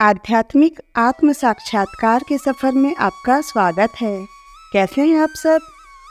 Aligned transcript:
आध्यात्मिक 0.00 0.80
आत्म 0.96 1.32
साक्षात्कार 1.32 2.24
के 2.28 2.38
सफ़र 2.38 2.72
में 2.72 2.96
आपका 2.96 3.40
स्वागत 3.40 3.92
है। 4.00 4.26
कैसे 4.72 5.02
हैं 5.02 5.20
आप 5.20 5.28
सब? 5.28 5.60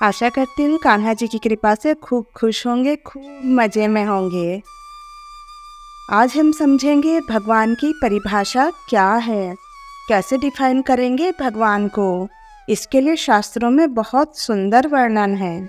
आशा 0.03 0.29
करती 0.29 0.63
हूँ 0.63 0.79
कान्हा 0.79 1.13
जी 1.13 1.27
की 1.27 1.37
कृपा 1.37 1.75
से 1.75 1.93
खूब 1.93 2.25
खुश 2.35 2.67
होंगे, 2.67 2.95
खूब 2.95 3.41
मज़े 3.45 3.87
में 3.87 4.05
होंगे। 4.05 4.61
आज 6.11 6.37
हम 6.37 6.51
समझेंगे 6.51 7.21
भगवान 7.21 7.75
की 7.75 7.93
परिभाषा 8.01 8.71
क्या 8.89 9.13
है। 9.13 9.55
कैसे 10.09 10.37
डिफाइन 10.37 10.81
करेंगे 10.81 11.31
भगवान 11.31 11.87
को? 11.87 12.27
इसके 12.69 13.01
लिए 13.01 13.15
शास्त्रों 13.15 13.69
में 13.69 13.93
बहुत 13.93 14.39
सुंदर 14.39 14.87
वर्णन 14.87 15.35
है। 15.35 15.65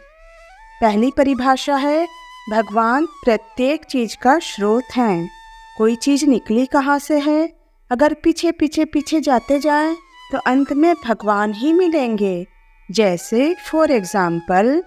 पहली 0.80 1.10
परिभाषा 1.16 1.76
है, 1.76 2.06
भगवान 2.50 3.06
प्रत्येक 3.06 3.84
चीज़ 3.84 4.16
का 4.22 4.38
स्रोत 4.38 4.84
हैं। 4.96 5.30
कोई 5.78 5.96
चीज़ 5.96 6.26
निकली 6.26 6.66
कहाँ 6.66 6.98
से 6.98 7.18
है? 7.18 7.57
अगर 7.91 8.14
पीछे 8.14 8.50
पीछे 8.52 8.84
पीछे 8.84 9.20
जाते 9.20 9.59
जाएँ 9.59 9.96
तो 10.33 10.38
अंत 10.38 10.73
में 10.73 10.95
भगवान 11.05 11.52
ही 11.52 11.73
मिलेंगे। 11.73 12.46
जैसे 12.88 13.55
फॉर 13.70 13.91
एग्ज़ाम्पल 13.91 14.83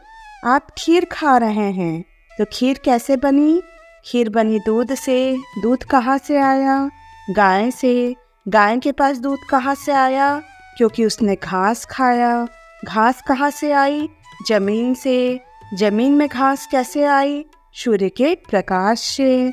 आप 0.45 0.67
खीर 0.77 1.05
खा 1.11 1.37
रहे 1.37 1.71
हैं 1.71 2.03
तो 2.39 2.45
खीर 2.53 2.79
कैसे 2.85 3.17
बनी? 3.17 3.61
खीर 4.05 4.29
बनी 4.29 4.59
दूध 4.59 4.93
से। 4.95 5.37
दूध 5.61 5.83
कहाँ 5.83 6.17
से 6.17 6.37
आया? 6.37 6.89
गाय 7.29 7.71
से। 7.71 8.15
गाय 8.45 8.77
के 8.77 8.91
पास 8.91 9.17
दूध 9.17 9.39
कहाँ 9.49 9.75
से 9.75 9.91
आया? 9.91 10.37
क्योंकि 10.77 11.05
उसने 11.05 11.35
घास 11.35 11.85
खाया। 11.85 12.47
घास 12.85 13.21
कहाँ 13.27 13.49
से 13.51 13.71
आई? 13.71 14.07
ज़मीन 14.47 14.93
से। 14.93 15.39
ज़मीन 15.73 16.11
में 16.11 16.27
घास 16.27 16.67
कैसे 16.71 17.03
आई? 17.05 17.43
सूर्य 17.75 18.09
के 18.09 18.33
प्रकाश 18.49 18.99
से। 18.99 19.51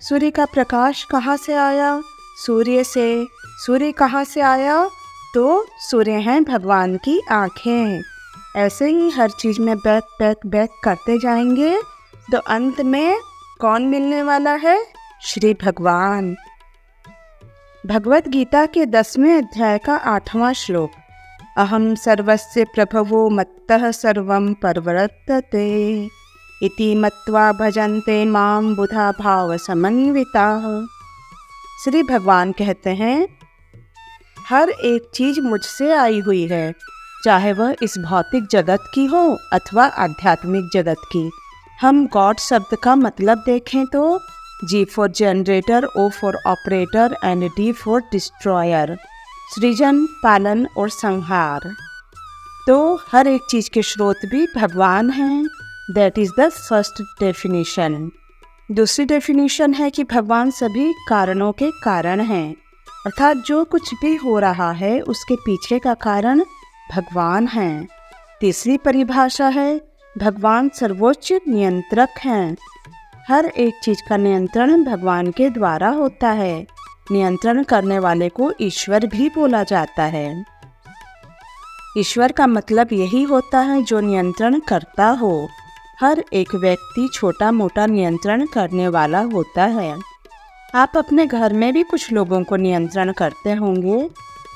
सूर्य 0.00 0.30
का 0.30 0.44
प्रकाश 0.44 1.04
कहाँ 1.04 1.36
से 1.36 1.54
आया? 1.54 2.00
सूर्य 2.46 2.84
से, 2.84 3.26
सूर्य 3.66 3.92
कहाँ 3.92 4.24
से 4.24 4.40
आया? 4.40 4.90
तो 5.34 5.66
सूर्य 5.78 6.10
हैं 6.10 6.44
भगवान 6.44 6.96
की 6.96 7.22
आँखें। 7.30 8.02
ऐसे 8.56 8.90
ही 8.90 9.10
हर 9.10 9.30
चीज़ 9.30 9.60
में 9.60 9.76
बैक 9.76 10.04
बैक 10.18 10.36
बैक 10.46 10.70
करते 10.84 11.18
जाएँगे। 11.18 11.80
तो 12.32 12.38
अंत 12.38 12.80
में 12.80 13.20
कौन 13.60 13.82
मिलने 13.82 14.22
वाला 14.22 14.54
है? 14.54 14.86
श्री 15.22 15.54
भगवान। 15.54 16.36
भगवत 17.86 18.28
गीता 18.28 18.66
के 18.66 18.86
दसवें 18.86 19.38
अध्याय 19.38 19.78
का 19.78 19.96
आठवां 19.96 20.52
श्लोक। 20.52 20.90
अहम 21.56 21.94
सर्वस्य 21.94 22.64
प्रभवो 22.64 23.30
मत्तः 23.30 23.90
सर्व 23.90 24.54
परवर्तते 24.54 26.04
इति 26.62 26.94
मत्वा 26.94 27.52
भजन्ते 27.52 28.24
माम 28.24 28.76
बुधा 28.76 29.12
भाव 29.12 29.56
समन्विता 29.56 30.60
श्री 31.78 32.02
भगवान 32.02 32.52
कहते 32.52 32.90
हैं, 32.90 33.26
हर 34.48 34.70
एक 34.70 35.10
चीज़ 35.14 35.40
मुझसे 35.40 35.92
आई 35.94 36.18
हुई 36.20 36.46
है, 36.48 36.72
चाहे 37.24 37.52
वह 37.52 37.74
इस 37.82 37.94
भौतिक 37.98 38.46
जगत 38.46 38.90
की 38.94 39.04
हो 39.06 39.20
अथवा 39.52 39.84
आध्यात्मिक 39.98 40.70
जगत 40.74 41.06
की। 41.12 41.30
हम 41.80 42.06
गॉड 42.06 42.38
शब्द 42.38 42.76
का 42.82 42.96
मतलब 42.96 43.42
देखें 43.46 43.86
तो 43.86 44.18
G 44.64 44.84
for 44.86 45.08
generator 45.10 45.84
O 45.86 46.08
for 46.10 46.38
operator 46.46 47.16
and 47.24 47.44
D 47.46 47.70
for 47.74 48.00
destroyer 48.12 48.96
सृजन, 49.54 50.04
पालन 50.22 50.66
और 50.78 50.88
संहार। 50.90 51.70
तो 52.66 52.94
हर 53.12 53.28
एक 53.28 53.46
चीज़ 53.50 53.70
के 53.70 53.82
स्रोत 53.84 54.26
भी 54.26 54.46
भगवान 54.56 55.10
हैं। 55.10 55.44
That 55.90 56.18
is 56.18 56.32
the 56.40 56.48
first 56.48 57.02
definition 57.20 58.10
दूसरी 58.70 59.04
डेफिनेशन 59.04 59.74
है 59.74 59.90
कि 59.90 60.04
भगवान 60.04 60.50
सभी 60.50 60.92
कारणों 61.08 61.52
के 61.52 61.70
कारण 61.70 62.20
हैं। 62.20 62.54
अर्थात 63.06 63.36
जो 63.36 63.64
कुछ 63.64 63.94
भी 63.94 64.16
हो 64.16 64.38
रहा 64.38 64.72
है, 64.72 65.00
उसके 65.00 65.36
पीछे 65.36 65.78
का 65.78 65.94
कारण 65.94 66.40
भगवान 66.96 67.46
हैं। 67.46 67.88
तीसरी 68.40 68.76
परिभाषा 68.76 69.48
है, 69.48 69.80
भगवान 70.18 70.68
सर्वोच्च 70.68 71.32
नियंत्रक 71.48 72.08
हैं। 72.18 72.56
हर 73.28 73.46
एक 73.46 73.74
चीज़ 73.82 74.02
का 74.08 74.16
नियंत्रण 74.16 74.84
भगवान 74.84 75.30
के 75.30 75.50
द्वारा 75.50 75.88
होता 75.88 76.30
है। 76.30 76.66
नियंत्रण 77.10 77.62
करने 77.62 77.98
वाले 77.98 78.28
को 78.28 78.52
ईश्वर 78.60 79.06
भी 79.06 79.28
बोला 79.28 79.62
जाता 79.62 80.02
है। 80.02 80.44
ईश्वर 81.98 82.32
का 82.32 82.46
मतलब 82.46 82.88
यही 82.92 83.22
होता 83.22 83.58
है 83.58 83.82
जो 83.82 84.00
नियंत्रण 84.00 84.60
करता 84.60 85.06
हो। 85.06 85.48
हर 86.00 86.24
एक 86.32 86.54
व्यक्ति 86.54 87.08
छोटा 87.14 87.52
मोटा 87.52 87.86
नियंत्रण 87.86 88.46
करने 88.46 88.88
वाला 88.88 89.20
होता 89.20 89.64
है। 89.64 89.98
आप 90.74 90.92
अपने 90.96 91.26
घर 91.26 91.52
में 91.52 91.72
भी 91.72 91.82
कुछ 91.82 92.12
लोगों 92.12 92.44
को 92.44 92.56
नियंत्रण 92.56 93.12
करते 93.12 93.52
होंगे, 93.52 94.10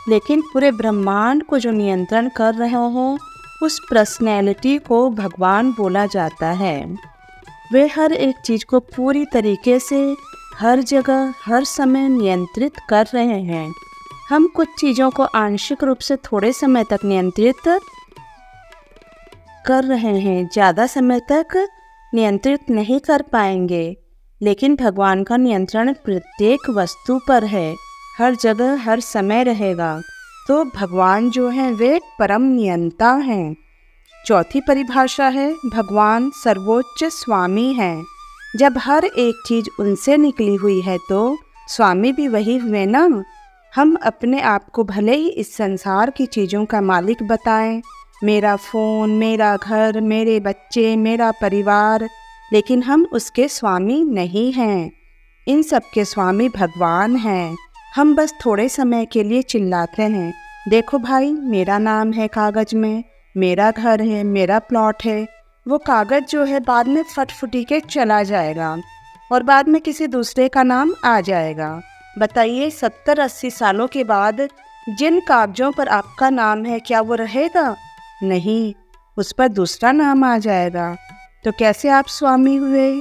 लेकिन 0.08 0.40
पूरे 0.40 0.70
ब्रह्मांड 0.70 1.42
को 1.42 1.58
जो 1.58 1.70
नियंत्रण 1.70 2.28
कर 2.28 2.54
रहे 2.54 2.72
हो, 2.72 3.18
उस 3.62 3.80
पर्सनैलिटी 3.90 4.78
को 4.78 5.10
भगवान 5.10 5.72
बोला 5.72 6.06
जाता 6.06 6.50
है। 6.50 6.96
वे 7.72 7.86
हर 7.86 8.12
एक 8.12 8.34
चीज़ 8.44 8.64
को 8.64 8.80
पूरी 8.80 9.24
तरीके 9.24 9.78
से, 9.78 10.16
हर 10.58 10.82
जगह, 10.82 11.34
हर 11.44 11.64
समय 11.64 12.08
नियंत्रित 12.08 12.72
कर 12.88 13.06
रहे 13.14 13.42
हैं। 13.42 13.72
हम 14.28 14.46
कुछ 14.46 14.68
चीज़ों 14.78 15.10
को 15.10 15.22
आंशिक 15.22 15.84
रूप 15.84 15.98
से 15.98 16.16
थोड़े 16.16 16.52
समय 16.52 16.84
तक 16.84 16.98
नियंत्रित 17.04 17.68
कर 19.66 19.84
रहे 19.84 20.18
हैं, 20.18 20.48
ज़्यादा 20.52 20.86
समय 20.86 21.20
तक 21.30 21.56
नियंत्रित 22.12 22.70
नहीं 22.70 23.00
कर 23.00 23.22
पाएँगे। 23.22 23.96
लेकिन 24.40 24.76
भगवान 24.76 25.22
का 25.24 25.36
नियंत्रण 25.36 25.92
प्रत्येक 25.94 26.70
वस्तु 26.70 27.18
पर 27.28 27.44
है, 27.44 27.74
हर 28.18 28.34
जगह, 28.34 28.82
हर 28.82 29.00
समय 29.00 29.44
रहेगा। 29.44 30.00
तो 30.48 30.64
भगवान 30.76 31.30
जो 31.30 31.48
हैं, 31.48 31.72
वे 31.72 32.00
परम 32.18 32.42
नियंता 32.42 33.12
हैं। 33.12 33.56
चौथी 34.26 34.60
परिभाषा 34.60 35.28
है, 35.28 35.52
भगवान 35.66 36.30
सर्वोच्च 36.34 37.04
स्वामी 37.04 37.72
हैं। 37.72 38.04
जब 38.56 38.74
हर 38.78 39.04
एक 39.04 39.42
चीज़ 39.46 39.68
उनसे 39.80 40.16
निकली 40.16 40.54
हुई 40.54 40.80
है 40.80 40.96
तो 41.08 41.36
स्वामी 41.68 42.12
भी 42.12 42.28
वही 42.28 42.56
हुए 42.56 42.84
ना? 42.86 43.24
हम 43.72 43.94
अपने 44.02 44.40
आप 44.40 44.68
को 44.68 44.84
भले 44.84 45.14
ही 45.16 45.28
इस 45.28 45.54
संसार 45.56 46.10
की 46.10 46.26
चीज़ों 46.26 46.64
का 46.64 46.80
मालिक 46.80 47.22
बताएँ। 47.22 47.80
मेरा 48.24 48.56
फ़ोन, 48.56 49.10
मेरा 49.10 49.56
घर, 49.56 50.00
मेरे 50.00 50.40
बच्चे, 50.40 50.96
मेरा 50.96 51.30
परिवार, 51.30 52.08
लेकिन 52.52 52.82
हम 52.82 53.06
उसके 53.12 53.48
स्वामी 53.48 54.04
नहीं 54.04 54.52
हैं। 54.52 54.92
इन 55.48 55.62
सब 55.62 55.82
के 55.94 56.04
स्वामी 56.04 56.48
भगवान 56.48 57.16
हैं। 57.16 57.56
हम 57.96 58.14
बस 58.14 58.34
थोड़े 58.46 58.68
समय 58.68 59.04
के 59.04 59.22
लिए 59.22 59.42
चिल्लाते 59.42 60.02
हैं। 60.02 60.34
देखो 60.68 60.98
भाई, 60.98 61.32
मेरा 61.32 61.78
नाम 61.78 62.12
है 62.12 62.28
कागज़ 62.28 62.76
में, 62.76 63.04
मेरा 63.36 63.70
घर 63.70 64.02
है, 64.02 64.22
मेरा 64.22 64.58
प्लॉट 64.58 64.96
है। 65.04 65.26
वो 65.68 65.78
कागज़ 65.78 66.24
जो 66.24 66.44
है 66.44 66.60
बाद 66.60 66.88
में 66.88 67.02
फटफुटी 67.02 67.64
के 67.64 67.80
चला 67.80 68.22
जाएगा 68.22 68.78
और 69.32 69.42
बाद 69.42 69.68
में 69.68 69.80
किसी 69.80 70.06
दूसरे 70.06 70.48
का 70.48 70.62
नाम 70.62 70.94
आ 71.04 71.20
जाएगा। 71.20 71.80
बताइए, 72.18 72.70
सत्तर 72.70 73.18
अस्सी 73.18 73.50
सालों 73.50 73.86
के 73.86 74.04
बाद 74.04 74.48
जिन 74.88 75.20
कागजों 75.20 75.72
पर 75.72 75.88
आपका 75.88 76.30
नाम 76.30 76.64
है, 76.64 76.80
क्या 76.80 77.00
वो 77.00 77.14
रहेगा? 77.14 77.76
नहीं, 78.22 78.74
उस 79.18 79.32
पर 79.32 79.48
दूसरा 79.48 79.92
नाम 79.92 80.24
आ 80.24 80.38
जाएगा। 80.38 80.96
तो 81.44 81.52
कैसे 81.58 81.88
आप 81.88 82.04
स्वामी 82.06 82.56
हुए? 82.56 83.00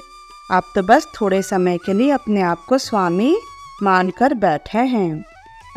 आप 0.52 0.64
तो 0.76 0.84
बस 0.84 1.08
थोड़े 1.22 1.42
समय 1.42 1.78
के 1.78 1.94
लिए 1.94 2.12
अपने 2.12 2.42
आप 2.42 2.66
को 2.70 2.78
स्वामी 2.78 3.38
मानकर 3.84 4.34
बैठे 4.34 4.78
हैं। 4.78 5.26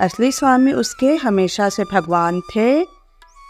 असली 0.00 0.33
स्वामी 0.33 0.72
उसके 0.72 1.15
हमेशा 1.15 1.69
से 1.69 1.84
भगवान 1.93 2.41
थे 2.41 2.84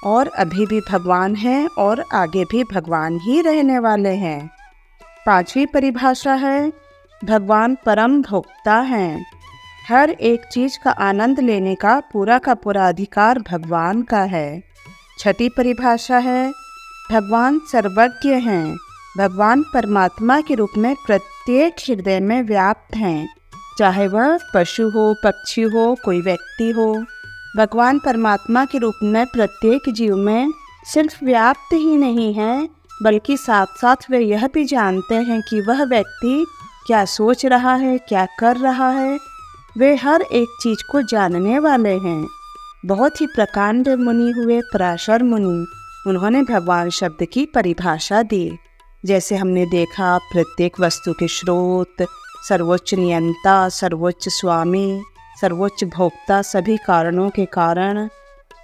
और 0.04 0.28
अभी 0.28 0.66
भी 0.66 0.80
भगवान 0.80 1.36
हैं 1.36 1.68
और 1.78 2.04
आगे 2.12 2.44
भी 2.44 2.64
भगवान 2.64 3.18
ही 3.22 3.40
रहने 3.40 3.78
वाले 3.78 4.14
हैं। 4.14 4.50
पांचवी 5.26 5.66
परिभाषा 5.66 6.34
है, 6.34 6.72
भगवान 7.24 7.76
परम 7.86 8.22
भोक्ता 8.22 8.74
हैं। 8.74 9.26
हर 9.88 10.10
एक 10.10 10.44
चीज़ 10.44 10.78
का 10.84 10.90
आनंद 10.90 11.40
लेने 11.40 11.74
का 11.74 12.00
पूरा 12.00 12.38
का 12.38 12.54
पूरा 12.54 12.88
अधिकार 12.88 13.38
भगवान 13.38 14.02
का 14.02 14.20
है। 14.20 14.73
छठी 15.18 15.48
परिभाषा 15.48 16.18
है, 16.18 16.52
भगवान 17.12 17.60
सर्वज्ञ 17.72 18.28
हैं। 18.28 18.76
भगवान 19.18 19.62
परमात्मा 19.62 20.40
के 20.40 20.54
रूप 20.54 20.70
में 20.78 20.96
प्रत्येक 21.06 21.76
हृदय 21.88 22.20
में 22.20 22.42
व्याप्त 22.42 22.96
हैं। 22.96 23.36
चाहे 23.78 24.08
वह 24.08 24.38
पशु 24.54 24.90
हो, 24.90 25.14
पक्षी 25.24 25.62
हो, 25.62 25.96
कोई 26.04 26.20
व्यक्ति 26.20 26.70
हो, 26.70 27.04
भगवान 27.56 27.98
परमात्मा 27.98 28.64
के 28.64 28.78
रूप 28.78 28.94
में 29.02 29.26
प्रत्येक 29.26 29.92
जीव 29.92 30.16
में 30.16 30.50
सिर्फ़ 30.94 31.24
व्याप्त 31.24 31.72
ही 31.72 31.96
नहीं 31.96 32.34
है, 32.34 32.68
बल्कि 33.02 33.36
साथ 33.36 33.66
साथ 33.66 33.96
वे 34.10 34.18
यह 34.18 34.48
भी 34.54 34.64
जानते 34.64 35.14
हैं 35.14 35.42
कि 35.42 35.60
वह 35.60 35.84
व्यक्ति 35.84 36.46
क्या 36.86 37.04
सोच 37.04 37.46
रहा 37.46 37.74
है, 37.74 37.98
क्या 37.98 38.26
कर 38.38 38.56
रहा 38.56 38.90
है। 38.90 39.18
वे 39.78 39.96
हर 39.96 40.22
एक 40.22 40.48
चीज़ 40.62 40.92
को 40.92 41.02
जानने 41.02 41.58
वाले 41.58 41.98
हैं। 41.98 42.28
बहुत 42.84 43.20
ही 43.20 43.26
प्रकांड 43.26 43.88
मुनि 43.88 44.30
हुए 44.30 44.60
पराशर 44.60 45.22
मुनि। 45.22 45.66
उन्होंने 46.06 46.42
भगवान 46.42 46.90
शब्द 46.90 47.26
की 47.32 47.46
परिभाषा 47.46 48.22
दी, 48.22 48.58
जैसे 49.06 49.36
हमने 49.36 49.66
देखा, 49.66 50.18
प्रत्येक 50.18 50.80
वस्तु 50.80 51.12
के 51.12 51.28
स्रोत, 51.28 52.06
सर्वोच्च 52.48 52.94
नियंता, 52.94 53.68
सर्वोच्च 53.68 54.28
स्वामी, 54.28 55.02
सर्वोच्च 55.40 55.84
भोक्ता 55.84 56.42
सभी 56.42 56.76
कारणों 56.76 57.30
के 57.30 57.44
कारण। 57.44 58.08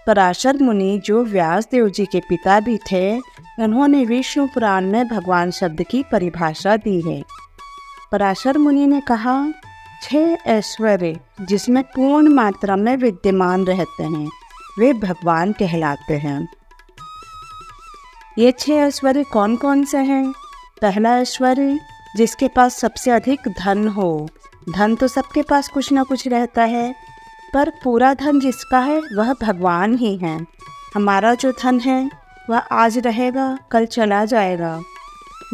पराशर 0.06 0.56
मुनि 0.62 1.02
जो 1.04 1.24
व्यास 1.24 1.68
देव 1.70 1.88
जी 1.88 2.06
के 2.06 2.20
पिता 2.20 2.60
भी 2.60 2.78
थे, 2.92 3.18
उन्होंने 3.58 4.04
विष्णु 4.04 4.46
पुराण 4.46 4.84
में 4.84 5.08
भगवान 5.08 5.50
शब्द 5.50 5.82
की 5.82 6.04
परिभाषा 6.12 6.76
दी 6.76 7.00
है। 7.00 7.24
पराशर 8.12 8.58
मुनि 8.58 8.86
ने 8.86 9.00
कहा 9.00 9.52
छह 10.02 10.36
ऐश्वर्य, 10.46 11.20
जिसमें 11.40 11.82
पूर्ण 11.82 12.28
मात्रा 12.28 12.76
में 12.76 12.96
विद्यमान 12.96 13.64
रहते 13.64 14.02
हैं, 14.02 14.30
वे 14.78 14.92
भगवान 14.92 15.52
कहलाते 15.52 16.14
हैं। 16.14 16.48
ये 18.38 18.52
छह 18.52 18.72
ऐश्वर्य 18.72 19.24
कौन 19.24 19.56
कौन 19.56 19.84
से 19.84 19.98
हैं? 19.98 20.32
पहला 20.82 21.18
ऐश्वर्य, 21.18 21.80
जिसके 22.16 22.48
पास 22.48 22.76
सबसे 22.76 23.10
अधिक 23.10 23.40
धन 23.48 23.88
हो। 23.88 24.28
धन 24.74 24.94
तो 24.94 25.08
सबके 25.08 25.42
पास 25.42 25.68
कुछ 25.68 25.92
ना 25.92 26.02
कुछ 26.02 26.28
रहता 26.28 26.62
है, 26.62 26.94
पर 27.54 27.70
पूरा 27.84 28.14
धन 28.14 28.40
जिसका 28.40 28.78
है, 28.78 29.00
वह 29.00 29.34
भगवान 29.42 29.96
ही 29.96 30.16
है। 30.16 30.46
हमारा 30.94 31.34
जो 31.34 31.52
धन 31.52 31.80
है, 31.80 32.10
वह 32.50 32.58
आज 32.58 32.98
रहेगा, 32.98 33.58
कल 33.70 33.86
चला 33.86 34.24
जाएगा। 34.24 34.82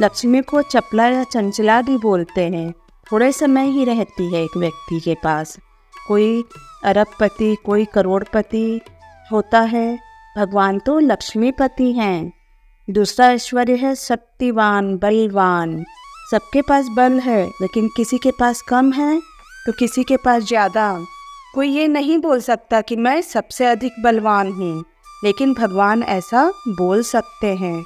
लक्ष्मी 0.00 0.42
को 0.42 0.62
चपला 0.62 1.06
या 1.06 1.24
चंचला 1.24 1.82
भी 1.82 1.98
बोलते 1.98 2.40
हैं। 2.40 2.74
थोड़े 3.06 3.30
समय 3.32 3.68
ही 3.68 3.84
रहती 3.84 4.32
है 4.32 4.42
एक 4.44 4.56
व्यक्ति 4.56 5.00
के 5.00 5.14
पास। 5.14 5.56
कोई 5.94 6.44
अरबपति, 6.84 7.54
कोई 7.64 7.84
करोड़पति 7.84 8.80
होता 9.30 9.60
है, 9.62 9.98
भगवान 10.36 10.78
तो 10.78 10.98
लक्ष्मीपति 11.00 11.92
हैं। 11.92 12.32
दूसरा 12.88 13.30
ऐश्वर्य 13.32 13.76
है 13.76 13.94
शक्तिवान, 13.94 14.96
बलवान। 14.96 15.84
सबके 16.30 16.62
पास 16.62 16.86
बल 16.90 17.18
है, 17.20 17.46
लेकिन 17.62 17.88
किसी 17.96 18.18
के 18.18 18.30
पास 18.30 18.62
कम 18.62 18.92
है 18.92 19.18
तो 19.66 19.72
किसी 19.72 20.04
के 20.04 20.16
पास 20.16 20.42
ज़्यादा। 20.42 20.92
कोई 21.54 21.68
ये 21.68 21.86
नहीं 21.88 22.18
बोल 22.18 22.40
सकता 22.40 22.80
कि 22.80 22.96
मैं 22.96 23.20
सबसे 23.22 23.66
अधिक 23.66 24.02
बलवान 24.02 24.52
हूँ, 24.52 24.84
लेकिन 25.24 25.54
भगवान 25.54 26.02
ऐसा 26.02 26.46
बोल 26.70 27.02
सकते 27.04 27.54
हैं। 27.56 27.76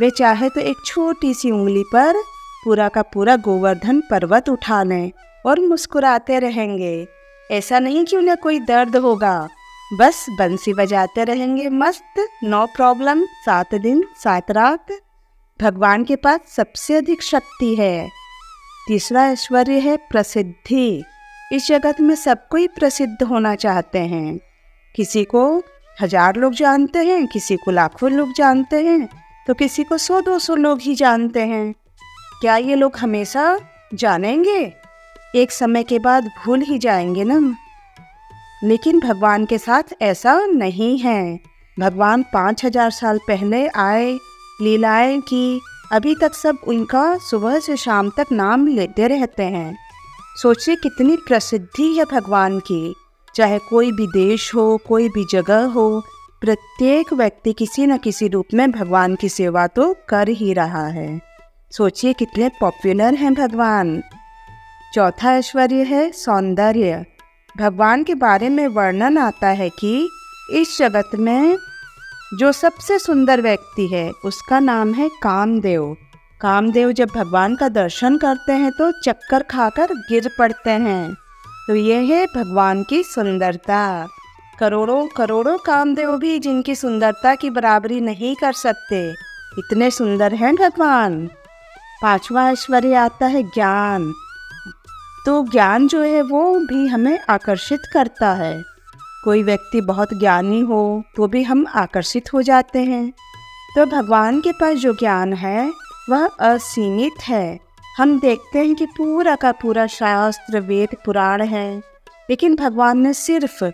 वे 0.00 0.10
चाहे 0.10 0.48
तो 0.48 0.60
एक 0.60 0.76
छोटी 0.86 1.32
सी 1.34 1.50
उंगली 1.50 1.82
पर 1.94 2.22
पूरा 2.64 2.88
का 2.88 3.02
पूरा 3.04 3.36
गोवर्धन 3.38 4.00
पर्वत 4.00 4.48
उठा 4.48 4.82
लें 4.82 5.10
और 5.46 5.60
मुस्कुराते 5.60 6.38
रहेंगे। 6.38 7.06
ऐसा 7.50 7.78
नहीं 7.78 8.04
कि 8.04 8.16
उन्हें 8.16 8.36
कोई 8.36 8.58
दर्द 8.60 8.96
होगा। 8.96 9.48
बस 9.92 10.26
बंसी 10.30 10.72
बजाते 10.74 11.24
रहेंगे 11.24 11.68
मस्त। 11.68 12.26
No 12.44 12.64
problem. 12.66 13.24
सात 13.44 13.74
दिन, 13.76 14.04
सात 14.18 14.50
रात। 14.50 14.92
भगवान 15.60 16.04
के 16.04 16.16
पास 16.16 16.40
सबसे 16.48 16.96
अधिक 16.96 17.22
शक्ति 17.22 17.74
है। 17.74 18.08
तीसरा 18.88 19.26
ऐश्वर्य 19.26 19.78
है 19.78 19.96
प्रसिद्धि। 20.10 21.02
इस 21.52 21.66
जगत 21.68 22.00
में 22.00 22.14
सब 22.16 22.46
कोई 22.48 22.66
प्रसिद्ध 22.68 23.22
होना 23.22 23.54
चाहते 23.56 23.98
हैं। 23.98 24.38
किसी 24.94 25.24
को 25.24 25.42
हज़ार 25.98 26.36
लोग 26.36 26.52
जानते 26.54 26.98
हैं, 26.98 27.26
किसी 27.26 27.56
को 27.56 27.70
लाखों 27.70 28.10
लोग 28.10 28.32
जानते 28.32 28.82
हैं 28.84 29.08
तो 29.46 29.54
किसी 29.54 29.84
को 29.84 29.98
सौ 29.98 30.20
दो 30.20 30.38
सौ 30.38 30.54
लोग 30.56 30.80
ही 30.80 30.94
जानते 30.94 31.40
हैं। 31.42 31.74
क्या 32.40 32.56
ये 32.56 32.74
लोग 32.74 32.96
हमेशा 32.96 33.60
जानेंगे? 33.94 34.72
एक 35.34 35.52
समय 35.52 35.82
के 35.82 35.98
बाद 35.98 36.24
भूल 36.24 36.60
ही 36.60 36.78
जाएँगे 36.78 37.24
ना। 37.24 37.56
लेकिन 38.64 39.00
भगवान 39.00 39.46
के 39.46 39.58
साथ 39.58 39.82
ऐसा 40.02 40.46
नहीं 40.46 40.98
है। 40.98 41.40
भगवान 41.80 42.22
पाँच 42.22 42.64
हज़ार 42.64 42.90
साल 42.90 43.18
पहले 43.18 43.68
आए, 43.68 44.18
लीलाएँ 44.62 45.20
की, 45.20 45.60
अभी 45.92 46.14
तक 46.14 46.34
सब 46.34 46.58
उनका 46.68 47.18
सुबह 47.18 47.58
से 47.58 47.76
शाम 47.76 48.10
तक 48.10 48.26
नाम 48.32 48.66
लेते 48.66 49.06
रहते 49.06 49.42
हैं। 49.42 49.76
सोचिए 50.42 50.76
कितनी 50.76 51.16
प्रसिद्धि 51.16 51.94
है 51.98 52.04
भगवान 52.04 52.58
की। 52.58 52.94
चाहे 53.34 53.58
कोई 53.58 53.92
भी 53.92 54.06
देश 54.06 54.54
हो, 54.54 54.78
कोई 54.88 55.08
भी 55.08 55.24
जगह 55.32 55.64
हो, 55.64 56.02
प्रत्येक 56.40 57.12
व्यक्ति 57.12 57.52
किसी 57.52 57.86
न 57.86 57.96
किसी 57.96 58.28
रूप 58.28 58.46
में 58.54 58.70
भगवान 58.70 59.14
की 59.14 59.28
सेवा 59.28 59.66
तो 59.66 59.96
कर 60.08 60.28
ही 60.28 60.52
रहा 60.52 60.86
है। 60.86 61.29
सोचिए 61.70 62.12
कितने 62.12 62.48
पॉपुलर 62.60 63.14
हैं 63.14 63.32
भगवान। 63.34 64.02
चौथा 64.94 65.34
ऐश्वर्य 65.34 65.82
है 65.84 66.10
सौंदर्य। 66.12 67.04
भगवान 67.54 68.02
के 68.04 68.14
बारे 68.14 68.48
में 68.48 68.66
वर्णन 68.68 69.18
आता 69.18 69.48
है 69.50 69.68
कि 69.70 69.92
इस 70.52 70.76
जगत 70.78 71.10
में 71.16 71.56
जो 72.32 72.50
सबसे 72.52 72.98
सुंदर 72.98 73.40
व्यक्ति 73.40 73.86
है, 73.86 74.10
उसका 74.24 74.60
नाम 74.60 74.92
है 74.94 75.08
कामदेव। 75.22 75.96
कामदेव 76.40 76.92
जब 76.92 77.08
भगवान 77.08 77.56
का 77.56 77.68
दर्शन 77.68 78.18
करते 78.18 78.52
हैं 78.52 78.72
तो 78.72 78.90
चक्कर 79.00 79.42
खाकर 79.42 79.94
गिर 80.10 80.30
पड़ते 80.38 80.70
हैं। 80.70 81.14
तो 81.66 81.74
ये 81.74 82.02
है 82.04 82.26
भगवान 82.26 82.82
की 82.82 83.02
सुंदरता। 83.04 84.06
करोड़ों 84.60 85.06
करोड़ों 85.06 85.58
कामदेव 85.58 86.16
भी 86.18 86.38
जिनकी 86.38 86.74
सुंदरता 86.74 87.34
की 87.34 87.50
बराबरी 87.50 88.00
नहीं 88.00 88.34
कर 88.36 88.52
सकते, 88.58 89.08
इतने 89.58 89.90
सुंदर 89.90 90.34
हैं 90.34 90.54
भगवान। 90.56 91.28
पांचवा 92.02 92.50
ऐश्वर्य 92.50 92.94
आता 92.94 93.26
है 93.26 93.42
ज्ञान। 93.42 94.12
तो 95.26 95.46
ज्ञान 95.48 95.88
जो 95.88 96.02
है 96.02 96.22
वो 96.22 96.54
भी 96.54 96.86
हमें 96.86 97.18
आकर्षित 97.30 97.80
करता 97.94 98.32
है। 98.32 98.62
कोई 99.24 99.42
व्यक्ति 99.42 99.80
बहुत 99.80 100.08
ज्ञानी 100.14 100.60
हो 100.60 101.02
तो 101.16 101.26
भी 101.26 101.42
हम 101.42 101.66
आकर्षित 101.74 102.34
हो 102.34 102.42
जाते 102.42 102.78
हैं। 102.78 103.12
तो 103.76 103.86
भगवान 103.86 104.40
के 104.40 104.52
पास 104.52 104.76
जो 104.76 104.92
ज्ञान 104.92 105.32
है, 105.32 105.72
वह 106.10 106.26
असीमित 106.26 107.22
है। 107.22 107.60
हम 107.96 108.20
देखते 108.20 108.58
हैं 108.58 108.74
कि 108.74 108.86
पूरा 108.86 109.36
का 109.36 109.52
पूरा 109.52 109.86
शास्त्र, 109.86 110.60
वेद, 110.60 110.96
पुराण 111.04 111.42
है। 111.42 111.78
लेकिन 112.30 112.56
भगवान 112.56 112.98
ने 112.98 113.12
सिर्फ़ 113.12 113.64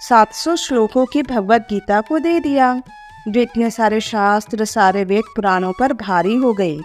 700 0.00 0.56
श्लोकों 0.56 1.06
की 1.06 1.22
भगवत 1.22 1.66
गीता 1.70 2.00
को 2.00 2.18
दे 2.18 2.40
दिया। 2.40 2.82
जो 3.28 3.40
इतने 3.40 3.70
सारे 3.70 4.00
शास्त्र, 4.00 4.64
सारे 4.64 5.04
वेद, 5.04 5.24
पुराणों 5.36 5.72
पर 5.80 5.92
भारी 5.92 6.36
हो 6.36 6.52
गए। 6.52 6.80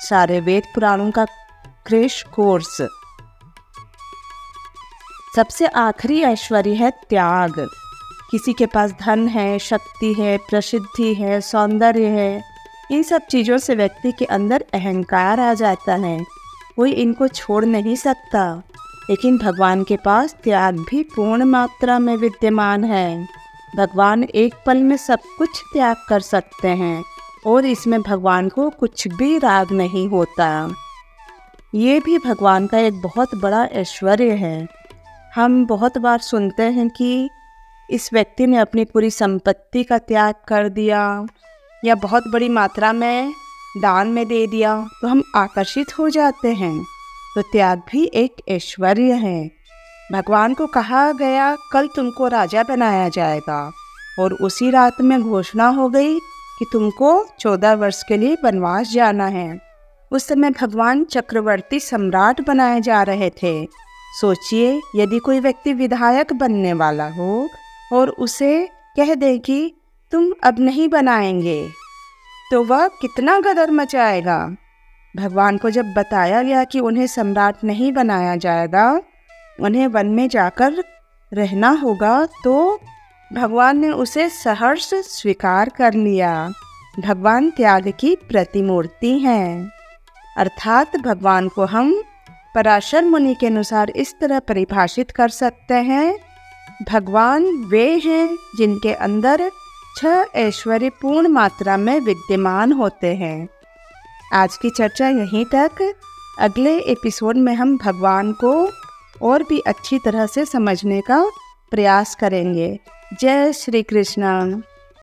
सारे 0.00 0.40
वेद 0.40 0.62
पुराणों 0.74 1.10
का 1.10 1.24
क्रेश 1.86 2.22
कोर्स। 2.22 2.82
सबसे 5.36 5.66
आखिरी 5.66 6.22
ऐश्वर्य 6.22 6.74
है 6.74 6.90
त्याग। 6.90 7.68
किसी 8.30 8.52
के 8.52 8.66
पास 8.66 8.94
धन 9.02 9.28
है, 9.28 9.58
शक्ति 9.58 10.14
है, 10.14 10.38
प्रसिद्धि 10.38 11.14
है, 11.14 11.40
सौंदर्य 11.40 12.06
है, 12.06 12.44
इन 12.90 13.02
सब 13.02 13.20
चीज़ों 13.30 13.58
से 13.58 13.74
व्यक्ति 13.74 14.12
के 14.12 14.24
अंदर 14.24 14.64
अहंकार 14.74 15.40
आ 15.40 15.54
जाता 15.54 15.94
है। 15.94 16.24
कोई 16.76 16.92
इनको 16.92 17.28
छोड़ 17.28 17.64
नहीं 17.64 17.96
सकता। 17.96 18.62
लेकिन 19.10 19.38
भगवान 19.38 19.84
के 19.84 19.96
पास 19.96 20.36
त्याग 20.44 20.76
भी 20.78 21.02
पूर्ण 21.02 21.44
मात्रा 21.44 21.98
में 21.98 22.16
विद्यमान 22.16 22.84
है। 22.84 23.28
भगवान 23.76 24.24
एक 24.24 24.54
पल 24.66 24.76
में 24.76 24.96
सब 24.96 25.18
कुछ 25.38 25.62
त्याग 25.72 25.96
कर 26.08 26.20
सकते 26.20 26.68
हैं। 26.68 27.04
और 27.46 27.64
इसमें 27.64 28.00
भगवान 28.02 28.48
को 28.48 28.68
कुछ 28.70 29.08
भी 29.08 29.38
राग 29.38 29.72
नहीं 29.72 30.08
होता। 30.08 30.74
ये 31.74 32.00
भी 32.00 32.18
भगवान 32.18 32.66
का 32.66 32.78
एक 32.78 33.00
बहुत 33.02 33.34
बड़ा 33.34 33.64
ऐश्वर्य 33.64 34.30
है। 34.30 34.68
हम 35.34 35.66
बहुत 35.66 35.98
बार 35.98 36.18
सुनते 36.18 36.62
हैं 36.62 36.88
कि 36.90 37.30
इस 37.90 38.12
व्यक्ति 38.12 38.46
ने 38.46 38.56
अपनी 38.56 38.84
पूरी 38.84 39.10
संपत्ति 39.10 39.84
का 39.84 39.98
त्याग 39.98 40.34
कर 40.48 40.68
दिया 40.68 41.26
या 41.84 41.94
बहुत 41.94 42.22
बड़ी 42.32 42.48
मात्रा 42.48 42.92
में 42.92 43.32
दान 43.76 44.08
में 44.08 44.26
दे 44.28 44.46
दिया 44.46 44.86
तो 45.02 45.08
हम 45.08 45.22
आकर्षित 45.36 45.98
हो 45.98 46.08
जाते 46.08 46.52
हैं। 46.52 46.84
तो 47.34 47.42
त्याग 47.42 47.82
भी 47.92 48.04
एक 48.04 48.42
ऐश्वर्य 48.48 49.12
है। 49.12 49.50
भगवान 50.12 50.54
को 50.54 50.66
कहा 50.66 51.12
गया, 51.12 51.56
कल 51.72 51.86
तुमको 51.86 52.28
राजा 52.28 52.62
बनाया 52.62 53.08
जाएगा। 53.08 53.70
और 54.18 54.32
उसी 54.32 54.70
रात 54.70 55.00
में 55.00 55.20
घोषणा 55.22 55.68
हो 55.68 55.88
गई 55.88 56.18
कि 56.60 56.66
तुमको 56.72 57.10
चौदह 57.40 57.74
वर्ष 57.74 58.02
के 58.02 58.16
लिए 58.16 58.36
वनवास 58.44 58.90
जाना 58.92 59.26
है। 59.26 59.60
उस 60.10 60.26
समय 60.26 60.50
भगवान 60.50 61.04
चक्रवर्ती 61.04 61.80
सम्राट 61.80 62.40
बनाए 62.40 62.80
जा 62.80 63.02
रहे 63.02 63.30
थे। 63.42 63.64
सोचिए, 64.20 64.80
यदि 64.96 65.18
कोई 65.18 65.40
व्यक्ति 65.40 65.72
विधायक 65.72 66.32
बनने 66.32 66.72
वाला 66.72 67.08
हो 67.08 67.48
और 67.92 68.10
उसे 68.18 68.68
कह 68.96 69.14
दे 69.14 69.36
कि 69.38 69.74
तुम 70.12 70.32
अब 70.44 70.58
नहीं 70.60 70.88
बनाएँगे 70.88 71.68
तो 72.52 72.62
वह 72.64 72.86
कितना 73.00 73.38
गदर 73.40 73.70
मचाएगा। 73.70 74.38
भगवान 75.14 75.56
को 75.56 75.70
जब 75.70 75.92
बताया 75.94 76.42
गया 76.42 76.64
कि 76.64 76.80
उन्हें 76.80 77.06
सम्राट 77.06 77.64
नहीं 77.64 77.92
बनाया 77.92 78.36
जाएगा, 78.36 79.00
उन्हें 79.60 79.86
वन 79.86 80.06
में 80.06 80.28
जाकर 80.28 80.82
रहना 81.32 81.70
होगा 81.76 82.24
तो 82.44 82.80
भगवान 83.32 83.78
ने 83.78 83.90
उसे 83.90 84.28
सहर्ष 84.28 84.90
स्वीकार 84.94 85.68
कर 85.68 85.94
लिया। 85.94 86.50
भगवान 87.00 87.50
त्याग 87.50 87.92
की 88.00 88.14
प्रतिमूर्ति 88.14 89.18
हैं। 89.18 89.70
अर्थात 90.36 90.96
भगवान 90.96 91.48
को 91.48 91.64
हम 91.64 92.02
पराशर 92.54 93.04
मुनि 93.04 93.34
के 93.34 93.46
अनुसार 93.46 93.90
इस 93.90 94.14
तरह 94.20 94.38
परिभाषित 94.38 95.10
कर 95.10 95.28
सकते 95.28 95.74
हैं। 95.74 96.18
भगवान 96.88 97.44
वे 97.44 97.98
हैं 97.98 98.36
जिनके 98.58 98.92
अंदर 98.92 99.50
छह 99.96 100.24
ऐश्वर्य 100.34 100.90
पूर्ण 100.90 101.28
मात्रा 101.28 101.76
में 101.76 102.00
विद्यमान 102.00 102.72
होते 102.72 103.14
हैं। 103.14 103.48
आज 104.34 104.56
की 104.56 104.70
चर्चा 104.70 105.08
यहीं 105.08 105.44
तक। 105.44 105.94
अगले 106.38 106.78
एपिसोड 106.78 107.36
में 107.36 107.54
हम 107.54 107.78
भगवान 107.78 108.32
को 108.32 108.70
और 109.22 109.42
भी 109.42 109.58
अच्छी 109.60 109.98
तरह 109.98 110.26
से 110.26 110.44
समझने 110.44 111.00
का 111.00 111.26
प्रयास 111.70 112.14
करेंगे। 112.14 112.80
जय 113.21 113.53
श्री 113.53 113.83
कृष्ण 113.83 114.23